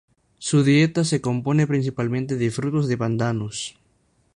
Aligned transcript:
Su 0.39 0.63
dieta 0.63 1.03
se 1.05 1.21
compone 1.21 1.67
principalmente 1.67 2.35
de 2.35 2.49
frutos 2.49 2.87
de 2.87 2.97
pandanus. 2.97 3.77